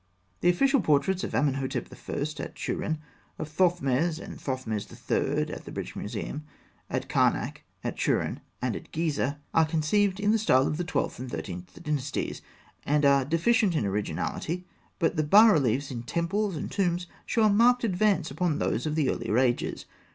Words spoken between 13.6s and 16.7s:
in originality; but the bas reliefs in temples